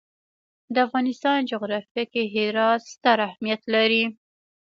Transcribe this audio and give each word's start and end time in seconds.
د 0.73 0.75
افغانستان 0.87 1.39
جغرافیه 1.51 2.03
کې 2.13 2.23
هرات 2.33 2.81
ستر 2.93 3.17
اهمیت 3.27 3.61
لري. 3.73 4.03